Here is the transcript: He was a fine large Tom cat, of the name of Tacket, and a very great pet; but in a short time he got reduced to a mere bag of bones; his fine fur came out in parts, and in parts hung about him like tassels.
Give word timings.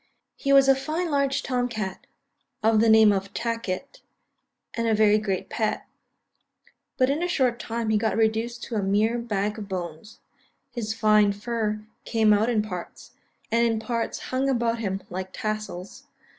He 0.35 0.51
was 0.51 0.67
a 0.67 0.73
fine 0.75 1.11
large 1.11 1.43
Tom 1.43 1.69
cat, 1.69 2.07
of 2.63 2.79
the 2.79 2.89
name 2.89 3.11
of 3.11 3.31
Tacket, 3.35 4.01
and 4.73 4.87
a 4.87 4.95
very 4.95 5.19
great 5.19 5.47
pet; 5.47 5.85
but 6.97 7.11
in 7.11 7.21
a 7.21 7.27
short 7.27 7.59
time 7.59 7.91
he 7.91 7.99
got 7.99 8.17
reduced 8.17 8.63
to 8.63 8.73
a 8.75 8.81
mere 8.81 9.19
bag 9.19 9.59
of 9.59 9.69
bones; 9.69 10.17
his 10.71 10.95
fine 10.95 11.31
fur 11.33 11.81
came 12.03 12.33
out 12.33 12.49
in 12.49 12.63
parts, 12.63 13.11
and 13.51 13.63
in 13.67 13.79
parts 13.79 14.17
hung 14.33 14.49
about 14.49 14.79
him 14.79 15.03
like 15.11 15.29
tassels. 15.33 16.07